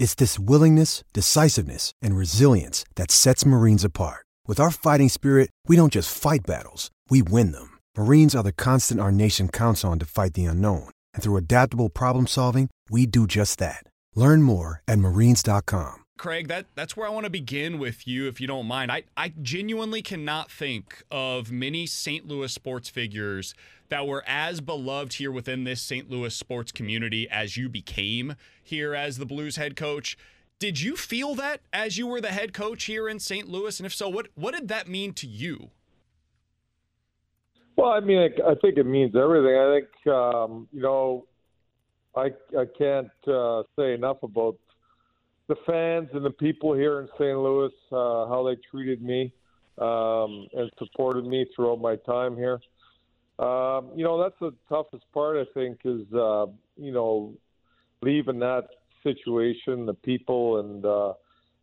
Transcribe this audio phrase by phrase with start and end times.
[0.00, 4.24] It's this willingness, decisiveness, and resilience that sets Marines apart.
[4.46, 7.76] With our fighting spirit, we don't just fight battles, we win them.
[7.98, 10.88] Marines are the constant our nation counts on to fight the unknown.
[11.12, 13.84] And through adaptable problem solving, we do just that.
[14.16, 15.98] Learn more at marines.com.
[16.16, 18.90] Craig, that, that's where I want to begin with you, if you don't mind.
[18.90, 22.26] I, I genuinely cannot think of many St.
[22.26, 23.54] Louis sports figures
[23.90, 26.08] that were as beloved here within this St.
[26.08, 30.16] Louis sports community as you became here as the Blues head coach.
[30.58, 33.48] Did you feel that as you were the head coach here in St.
[33.48, 33.78] Louis?
[33.78, 35.70] And if so, what, what did that mean to you?
[37.76, 39.56] Well, I mean, I, I think it means everything.
[39.56, 41.26] I think, um, you know,
[42.14, 44.56] I, I can't uh, say enough about
[45.48, 47.38] the fans and the people here in St.
[47.38, 49.32] Louis, uh, how they treated me
[49.78, 52.60] um, and supported me throughout my time here.
[53.40, 56.46] Um, you know, that's the toughest part, I think, is, uh,
[56.76, 57.32] you know,
[58.02, 58.64] leaving that
[59.02, 61.14] situation, the people and uh,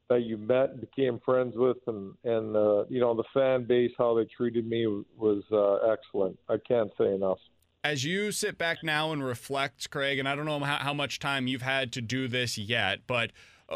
[0.10, 3.92] that you met and became friends with, and, and uh, you know, the fan base,
[3.96, 6.40] how they treated me was uh, excellent.
[6.50, 7.38] I can't say enough.
[7.84, 11.20] As you sit back now and reflect, Craig, and I don't know how, how much
[11.20, 13.32] time you've had to do this yet, but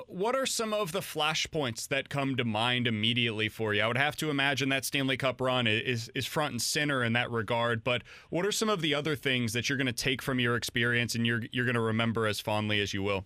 [0.07, 3.81] what are some of the flashpoints that come to mind immediately for you?
[3.81, 7.13] I would have to imagine that Stanley Cup run is is front and center in
[7.13, 7.83] that regard.
[7.83, 10.55] But what are some of the other things that you're going to take from your
[10.55, 13.25] experience and you're you're going to remember as fondly as you will?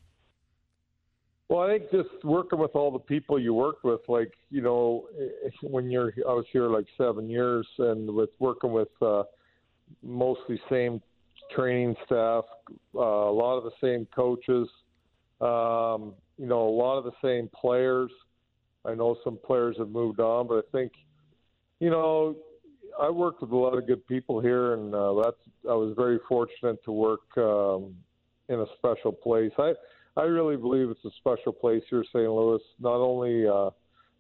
[1.48, 5.08] Well, I think just working with all the people you work with, like you know,
[5.62, 9.24] when you're I was here like seven years, and with working with uh,
[10.02, 11.00] mostly same
[11.56, 12.46] training staff,
[12.96, 14.68] uh, a lot of the same coaches.
[15.42, 18.12] Um, you know, a lot of the same players.
[18.84, 20.92] I know some players have moved on, but I think,
[21.80, 22.36] you know,
[23.00, 25.38] I worked with a lot of good people here, and uh, that's
[25.70, 27.96] I was very fortunate to work um,
[28.48, 29.52] in a special place.
[29.58, 29.74] I
[30.18, 32.30] I really believe it's a special place here, St.
[32.30, 32.62] Louis.
[32.80, 33.72] Not only uh,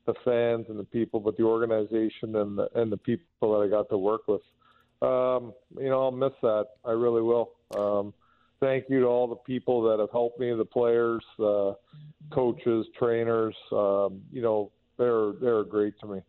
[0.05, 3.69] the fans and the people, but the organization and the, and the people that I
[3.69, 4.41] got to work with.
[5.01, 6.67] Um, you know, I'll miss that.
[6.83, 7.51] I really will.
[7.77, 8.13] Um,
[8.59, 11.73] thank you to all the people that have helped me, the players, uh,
[12.63, 13.55] coaches, trainers.
[13.71, 16.19] Um, you know, they're they're great to me.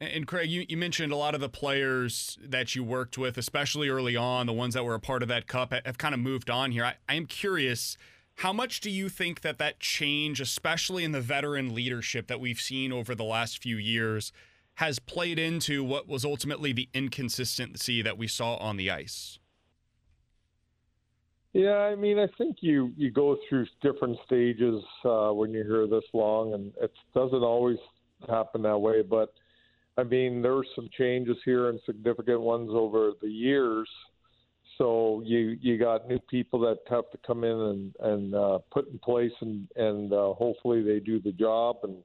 [0.00, 3.88] And Craig, you, you mentioned a lot of the players that you worked with, especially
[3.88, 6.48] early on, the ones that were a part of that cup, have kind of moved
[6.50, 6.84] on here.
[6.84, 7.96] I, I am curious,
[8.36, 12.60] how much do you think that that change, especially in the veteran leadership that we've
[12.60, 14.32] seen over the last few years,
[14.74, 19.40] has played into what was ultimately the inconsistency that we saw on the ice?
[21.54, 25.86] Yeah, I mean, I think you you go through different stages uh, when you're here
[25.86, 27.78] this long, and it doesn't always
[28.28, 29.02] happen that way.
[29.02, 29.32] But
[29.96, 33.88] I mean, there were some changes here and significant ones over the years.
[34.76, 38.88] So you you got new people that have to come in and and uh, put
[38.90, 41.78] in place, and and uh, hopefully they do the job.
[41.82, 41.96] And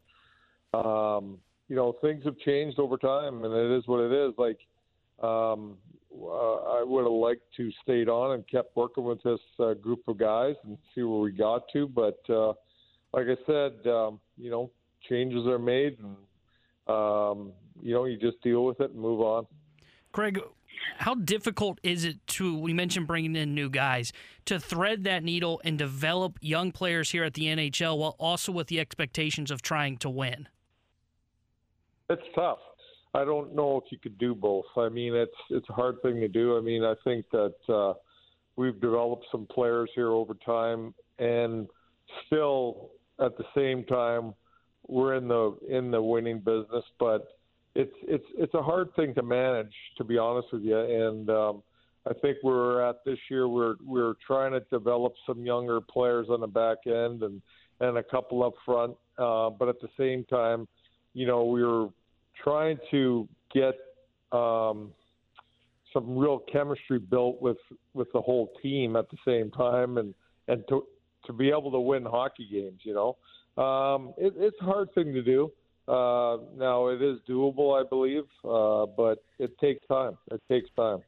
[0.73, 1.37] um,
[1.67, 4.33] you know, things have changed over time, and it is what it is.
[4.37, 4.59] Like
[5.21, 5.77] um,
[6.21, 10.01] uh, I would have liked to stayed on and kept working with this uh, group
[10.07, 11.87] of guys and see where we got to.
[11.87, 12.53] But uh,
[13.13, 14.71] like I said, um, you know,
[15.09, 16.15] changes are made, and
[16.87, 17.51] um,
[17.81, 19.45] you know, you just deal with it and move on.
[20.11, 20.39] Craig,
[20.97, 22.57] how difficult is it to?
[22.57, 24.13] We mentioned bringing in new guys
[24.45, 28.67] to thread that needle and develop young players here at the NHL, while also with
[28.67, 30.47] the expectations of trying to win.
[32.09, 32.59] It's tough.
[33.13, 34.65] I don't know if you could do both.
[34.75, 36.57] I mean, it's it's a hard thing to do.
[36.57, 37.93] I mean, I think that uh,
[38.55, 41.67] we've developed some players here over time, and
[42.25, 44.33] still at the same time,
[44.87, 46.83] we're in the in the winning business.
[46.99, 47.27] But
[47.75, 50.79] it's it's it's a hard thing to manage, to be honest with you.
[50.79, 51.63] And um,
[52.07, 56.41] I think we're at this year we're we're trying to develop some younger players on
[56.41, 57.41] the back end and
[57.79, 58.95] and a couple up front.
[59.17, 60.67] Uh, but at the same time,
[61.13, 61.89] you know, we're
[62.41, 63.75] trying to get
[64.31, 64.91] um,
[65.91, 67.57] some real chemistry built with
[67.93, 70.13] with the whole team at the same time, and
[70.47, 70.85] and to
[71.25, 72.81] to be able to win hockey games.
[72.83, 75.51] You know, um, it, it's a hard thing to do.
[75.87, 80.17] Uh, now it is doable, I believe, uh, but it takes time.
[80.31, 80.99] It takes time.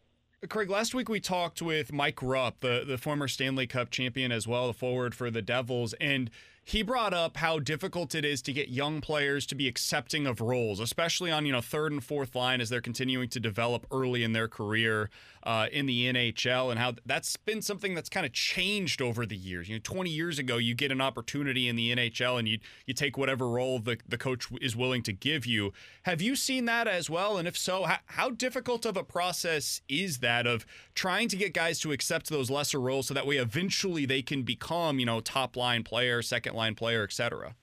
[0.50, 4.48] Craig, last week we talked with Mike Rupp, the, the former Stanley Cup champion as
[4.48, 6.30] well, the forward for the Devils, and
[6.68, 10.42] he brought up how difficult it is to get young players to be accepting of
[10.42, 14.24] roles, especially on you know third and fourth line as they're continuing to develop early
[14.24, 15.12] in their career
[15.44, 19.36] uh, in the NHL, and how that's been something that's kind of changed over the
[19.36, 19.70] years.
[19.70, 22.58] You know, 20 years ago, you get an opportunity in the NHL and you
[22.88, 25.72] you take whatever role the the coach is willing to give you.
[26.02, 27.38] Have you seen that as well?
[27.38, 30.66] And if so, how, how difficult of a process is that of
[30.96, 34.42] trying to get guys to accept those lesser roles so that way eventually they can
[34.42, 37.56] become you know top line player, second line player, etc.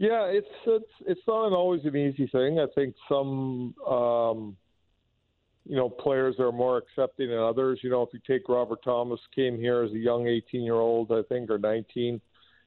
[0.00, 2.58] Yeah, it's it's it's not always an easy thing.
[2.58, 4.56] I think some um,
[5.66, 7.80] you know players are more accepting than others.
[7.82, 11.12] You know, if you take Robert Thomas, came here as a young 18 year old,
[11.12, 12.18] I think, or 19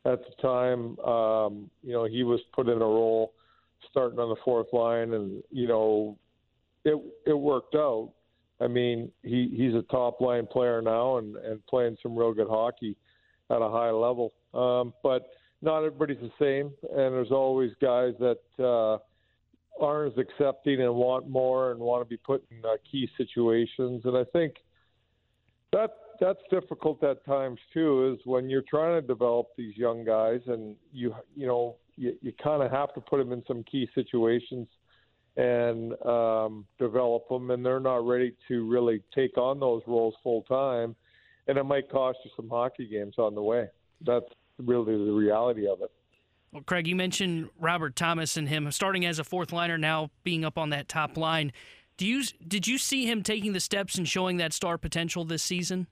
[0.06, 1.00] at the time.
[1.00, 3.34] Um, you know, he was put in a role
[3.90, 6.16] starting on the fourth line, and you know,
[6.86, 8.12] it it worked out.
[8.62, 12.48] I mean, he he's a top line player now and and playing some real good
[12.48, 12.96] hockey
[13.50, 14.34] at a high level.
[14.54, 15.30] Um, but
[15.62, 18.98] not everybody's the same, and there's always guys that uh,
[19.84, 24.02] aren't as accepting and want more and want to be put in uh, key situations.
[24.06, 24.56] And I think
[25.72, 28.14] that that's difficult at times too.
[28.14, 32.34] Is when you're trying to develop these young guys, and you you know you, you
[32.44, 34.68] kind of have to put them in some key situations
[35.36, 40.44] and um, develop them, and they're not ready to really take on those roles full
[40.44, 40.96] time,
[41.48, 43.68] and it might cost you some hockey games on the way.
[44.02, 44.26] That's
[44.58, 45.92] really the reality of it.
[46.52, 50.46] Well, Craig, you mentioned Robert Thomas and him starting as a fourth liner, now being
[50.46, 51.52] up on that top line.
[51.98, 55.44] Do you did you see him taking the steps and showing that star potential this
[55.44, 55.88] season?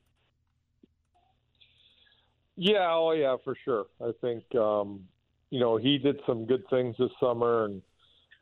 [2.55, 3.85] Yeah, oh yeah, for sure.
[3.99, 5.01] I think um,
[5.49, 7.81] you know he did some good things this summer and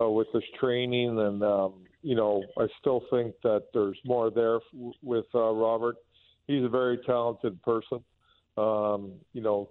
[0.01, 4.57] uh, with his training, and um, you know I still think that there's more there
[4.57, 5.95] f- with uh, Robert.
[6.50, 8.04] He's a very talented person.
[8.57, 9.69] Um, you know,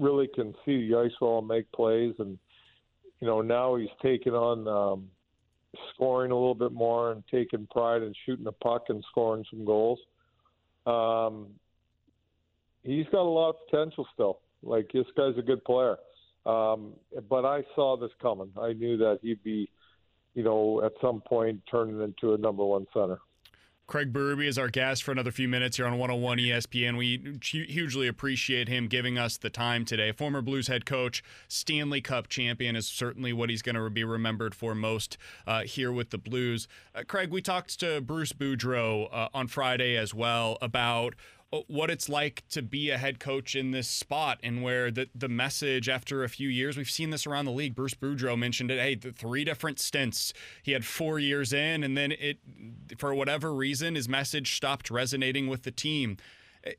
[0.00, 2.36] really can see the ice wall make plays, and
[3.20, 5.08] you know now he's taken on um,
[5.94, 9.64] scoring a little bit more and taking pride in shooting the puck and scoring some
[9.64, 10.00] goals.
[10.86, 11.46] Um,
[12.82, 14.40] he's got a lot of potential still.
[14.64, 15.98] Like this guy's a good player.
[16.46, 16.94] Um,
[17.28, 18.50] but I saw this coming.
[18.60, 19.70] I knew that he'd be,
[20.34, 23.20] you know, at some point turning into a number one center.
[23.90, 26.96] Craig Berube is our guest for another few minutes here on 101 ESPN.
[26.96, 30.12] We hugely appreciate him giving us the time today.
[30.12, 34.54] Former Blues head coach, Stanley Cup champion is certainly what he's going to be remembered
[34.54, 36.68] for most uh, here with the Blues.
[36.94, 41.16] Uh, Craig, we talked to Bruce Boudreau uh, on Friday as well about
[41.66, 45.28] what it's like to be a head coach in this spot and where the, the
[45.28, 47.74] message after a few years, we've seen this around the league.
[47.74, 48.78] Bruce Boudreau mentioned it.
[48.78, 50.32] Hey, the three different stints.
[50.62, 52.38] He had four years in, and then it,
[52.98, 56.18] for whatever reason, his message stopped resonating with the team.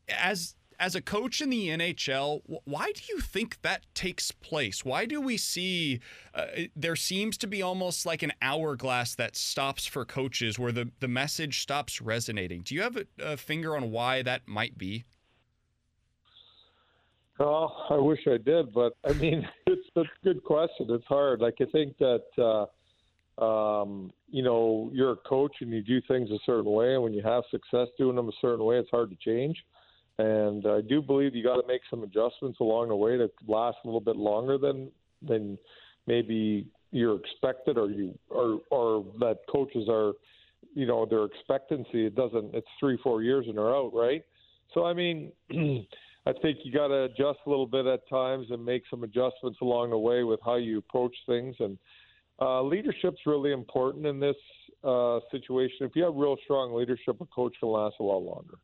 [0.08, 4.84] As as a coach in the NHL, why do you think that takes place?
[4.84, 6.00] Why do we see
[6.34, 10.90] uh, there seems to be almost like an hourglass that stops for coaches where the,
[11.00, 12.64] the message stops resonating?
[12.64, 15.06] Do you have a, a finger on why that might be?
[17.40, 20.88] Oh, I wish I did, but I mean, it's a good question.
[20.90, 21.42] It's hard.
[21.42, 22.68] Like I think that
[23.40, 27.04] uh, um, you know you're a coach and you do things a certain way, and
[27.04, 29.64] when you have success doing them a certain way, it's hard to change.
[30.22, 33.78] And I do believe you got to make some adjustments along the way to last
[33.84, 34.92] a little bit longer than
[35.28, 35.58] than
[36.06, 40.14] maybe you're expected or you or or that coaches are
[40.76, 44.24] you know their expectancy it doesn't it's three four years and they're out right?
[44.76, 48.64] So i mean i think you got to adjust a little bit at times and
[48.64, 51.56] make some adjustments along the way with how you approach things.
[51.60, 51.80] And
[52.40, 54.36] uh, leadership's really important in this
[54.84, 55.78] uh, situation.
[55.82, 58.58] If you have real strong leadership a coach can last a lot longer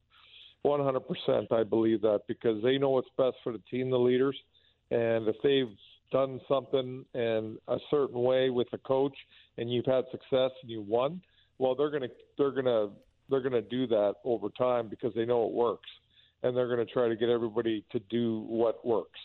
[0.66, 1.52] 100%.
[1.52, 4.38] I believe that because they know what's best for the team, the leaders,
[4.92, 5.76] and if they've
[6.12, 9.16] done something in a certain way with a coach
[9.58, 11.22] and you've had success and you won,
[11.60, 12.90] well, they're gonna they're gonna
[13.30, 15.90] they're gonna do that over time because they know it works,
[16.44, 19.20] and they're gonna try to get everybody to do what works.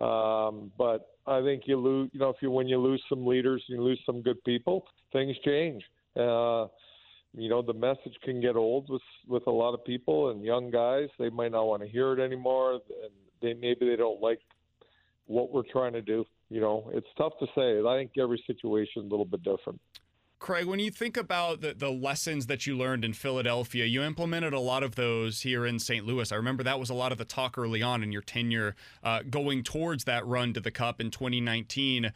[0.00, 3.62] Um, but I think you lose, you know, if you when you lose some leaders,
[3.66, 5.82] you lose some good people, things change.
[6.18, 6.66] Uh,
[7.36, 10.70] you know the message can get old with with a lot of people and young
[10.70, 13.12] guys they might not want to hear it anymore and
[13.42, 14.40] they maybe they don't like
[15.26, 19.02] what we're trying to do you know it's tough to say i think every situation
[19.02, 19.80] a little bit different
[20.38, 24.52] Craig, when you think about the, the lessons that you learned in Philadelphia, you implemented
[24.52, 26.04] a lot of those here in St.
[26.04, 26.30] Louis.
[26.30, 29.22] I remember that was a lot of the talk early on in your tenure uh,
[29.28, 32.12] going towards that run to the Cup in 2019.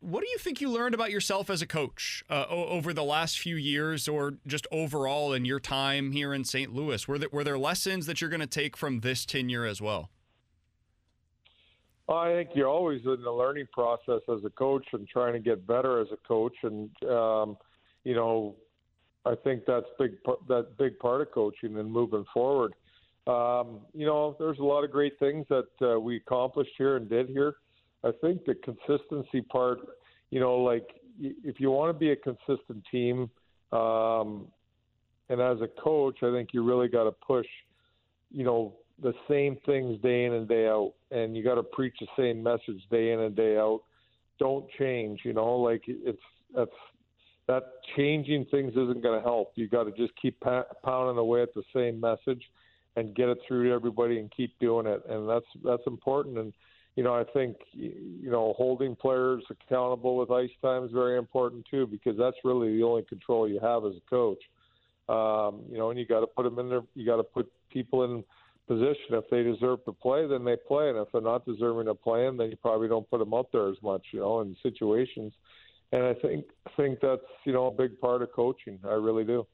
[0.00, 3.38] What do you think you learned about yourself as a coach uh, over the last
[3.38, 6.74] few years, or just overall in your time here in St.
[6.74, 7.08] Louis?
[7.08, 10.10] Were there, were there lessons that you're going to take from this tenure as well?
[12.06, 15.66] I think you're always in the learning process as a coach and trying to get
[15.66, 17.56] better as a coach, and um,
[18.04, 18.56] you know,
[19.24, 20.12] I think that's big
[20.48, 22.74] that big part of coaching and moving forward.
[23.26, 27.08] Um, you know, there's a lot of great things that uh, we accomplished here and
[27.08, 27.54] did here.
[28.04, 29.78] I think the consistency part,
[30.30, 30.86] you know, like
[31.20, 33.30] if you want to be a consistent team,
[33.72, 34.46] um,
[35.28, 37.46] and as a coach, I think you really got to push,
[38.30, 41.94] you know, the same things day in and day out, and you got to preach
[42.00, 43.80] the same message day in and day out.
[44.38, 46.20] Don't change, you know, like it's
[46.54, 46.70] that's
[47.46, 47.62] that
[47.96, 49.52] changing things isn't going to help.
[49.54, 52.42] You got to just keep pounding away at the same message
[52.96, 56.38] and get it through to everybody and keep doing it, and that's that's important.
[56.38, 56.52] And
[56.96, 61.66] you know, I think you know holding players accountable with ice time is very important
[61.70, 64.42] too, because that's really the only control you have as a coach.
[65.08, 66.82] Um, you know, and you got to put them in there.
[66.94, 68.24] You got to put people in
[68.68, 69.10] position.
[69.10, 72.36] If they deserve to play, then they play, and if they're not deserving of playing,
[72.36, 74.02] then you probably don't put them out there as much.
[74.12, 75.32] You know, in situations.
[75.92, 76.44] And I think
[76.76, 78.78] think that's you know a big part of coaching.
[78.84, 79.46] I really do.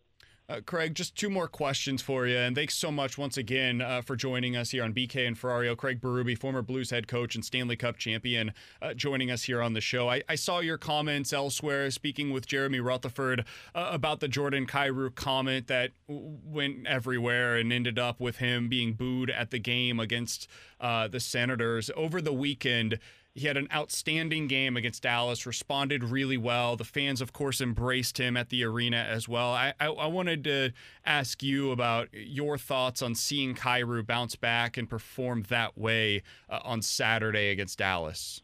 [0.50, 4.02] Uh, Craig, just two more questions for you, and thanks so much once again uh,
[4.02, 5.76] for joining us here on BK and Ferrario.
[5.76, 8.52] Craig Berube, former Blues head coach and Stanley Cup champion,
[8.82, 10.10] uh, joining us here on the show.
[10.10, 13.44] I, I, saw your comments elsewhere, speaking with Jeremy Rutherford
[13.76, 18.94] uh, about the Jordan Kyrou comment that went everywhere and ended up with him being
[18.94, 20.48] booed at the game against
[20.80, 22.98] uh, the Senators over the weekend.
[23.40, 26.76] He had an outstanding game against Dallas, responded really well.
[26.76, 29.50] The fans, of course, embraced him at the arena as well.
[29.50, 30.72] I, I, I wanted to
[31.06, 36.60] ask you about your thoughts on seeing Kyrou bounce back and perform that way uh,
[36.64, 38.42] on Saturday against Dallas.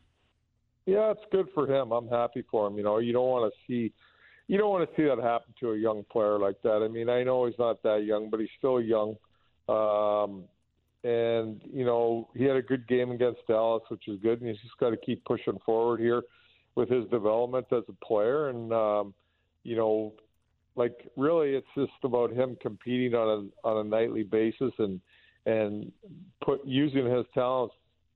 [0.87, 1.93] Yeah, it's good for him.
[1.93, 2.79] I'm happy for him.
[2.79, 3.93] You know, you don't want to see
[4.47, 6.83] you don't want to see that happen to a young player like that.
[6.83, 9.17] I mean, I know he's not that young, but he's still young.
[9.69, 10.45] Um,
[11.07, 14.61] and you know he had a good game against Dallas, which is good, and he's
[14.61, 16.23] just got to keep pushing forward here
[16.75, 19.15] with his development as a player, and um,
[19.63, 20.15] you know,
[20.75, 25.01] like really, it's just about him competing on a on a nightly basis and
[25.47, 25.93] and
[26.45, 27.75] put using his talents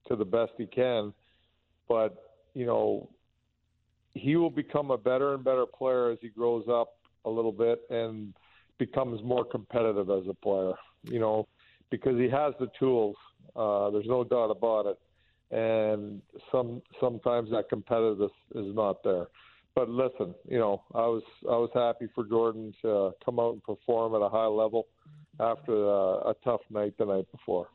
[0.08, 1.14] to the best he can,
[1.88, 3.08] but you know,
[4.14, 7.82] he will become a better and better player as he grows up a little bit
[7.88, 8.34] and
[8.78, 10.72] becomes more competitive as a player.
[11.04, 11.46] You know
[11.90, 13.16] because he has the tools.
[13.56, 14.98] Uh, there's no doubt about it.
[15.52, 19.26] And some sometimes that competitiveness is not there.
[19.74, 23.62] But listen, you know, I was I was happy for Jordan to come out and
[23.62, 24.86] perform at a high level
[25.40, 27.68] after a, a tough night the night before.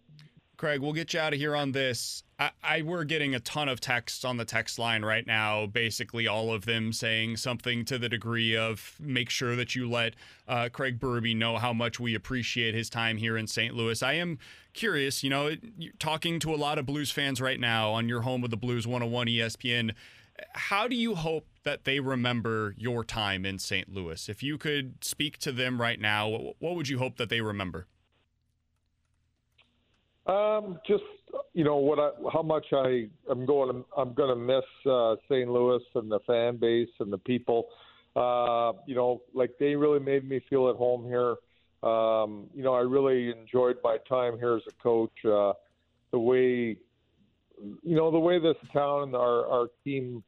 [0.58, 2.24] Craig, we'll get you out of here on this.
[2.40, 5.66] I, I, we're getting a ton of texts on the text line right now.
[5.66, 10.16] Basically, all of them saying something to the degree of make sure that you let
[10.48, 13.76] uh, Craig Berube know how much we appreciate his time here in St.
[13.76, 14.02] Louis.
[14.02, 14.38] I am
[14.74, 15.56] curious, you know,
[16.00, 18.86] talking to a lot of Blues fans right now on your home of the Blues
[18.86, 19.94] 101 ESPN.
[20.54, 23.94] How do you hope that they remember your time in St.
[23.94, 24.28] Louis?
[24.28, 27.42] If you could speak to them right now, what, what would you hope that they
[27.42, 27.88] remember?
[30.28, 31.04] Um, just
[31.54, 35.16] you know what I, how much I am going to, I'm going to miss uh,
[35.30, 35.50] St.
[35.50, 37.68] Louis and the fan base and the people.
[38.16, 41.36] Uh, you know, like they really made me feel at home here.
[41.88, 45.14] Um, you know, I really enjoyed my time here as a coach.
[45.24, 45.54] Uh,
[46.12, 46.78] the way,
[47.84, 50.24] you know, the way this town and our our team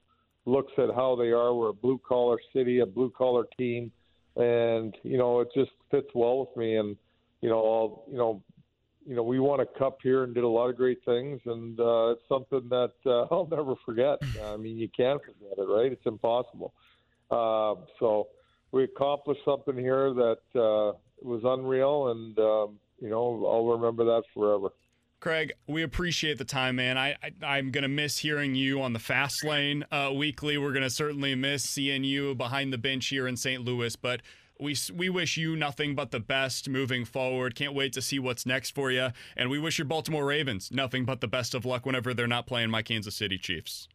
[0.46, 1.54] looks at how they are.
[1.54, 3.92] We're a blue collar city, a blue collar team,
[4.36, 6.76] and you know, it just fits well with me.
[6.76, 6.96] And
[7.42, 8.44] you know, all you know,
[9.08, 11.80] you know, we won a cup here and did a lot of great things, and
[11.80, 14.20] uh, it's something that uh, I'll never forget.
[14.44, 15.92] I mean, you can't forget it, right?
[15.92, 16.74] It's impossible.
[17.32, 18.28] Uh, so
[18.72, 24.24] we accomplished something here that uh, was unreal, and um, you know, I'll remember that
[24.34, 24.70] forever.
[25.20, 26.98] Craig, we appreciate the time, man.
[26.98, 30.58] I, I am gonna miss hearing you on the fast lane uh, weekly.
[30.58, 33.64] We're gonna certainly miss seeing you behind the bench here in St.
[33.64, 34.22] Louis, but
[34.60, 37.56] we we wish you nothing but the best moving forward.
[37.56, 41.06] Can't wait to see what's next for you, and we wish your Baltimore Ravens nothing
[41.06, 43.88] but the best of luck whenever they're not playing my Kansas City Chiefs.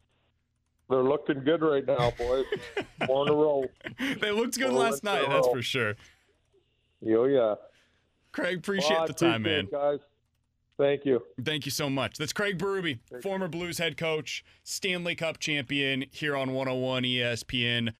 [0.89, 2.45] They're looking good right now, boys.
[3.07, 3.65] Four in a row.
[4.21, 5.97] they looked good Four last night, that's for sure.
[7.07, 7.55] Oh yeah.
[8.33, 9.69] Craig, appreciate well, the time, man.
[9.71, 10.01] guys.
[10.79, 11.23] Thank you.
[11.45, 12.17] Thank you so much.
[12.19, 17.91] That's Craig Berube, former Blues head coach, Stanley Cup champion here on 101 ESPN.